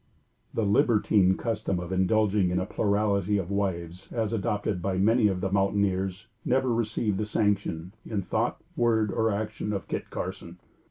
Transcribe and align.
The 0.51 0.65
libertine 0.65 1.37
custom 1.37 1.79
of 1.79 1.91
indulging 1.91 2.49
in 2.49 2.57
a 2.57 2.65
plurality 2.65 3.37
of 3.37 3.51
wives, 3.51 4.07
as 4.11 4.33
adopted 4.33 4.81
by 4.81 4.97
many 4.97 5.27
of 5.27 5.41
the 5.41 5.51
mountaineers, 5.51 6.25
never 6.43 6.73
received 6.73 7.19
the 7.19 7.25
sanction, 7.27 7.93
in 8.03 8.23
thought, 8.23 8.59
word 8.75 9.11
or 9.11 9.29
action, 9.29 9.71
of 9.71 9.87
Kit 9.87 10.09
Carson. 10.09 10.57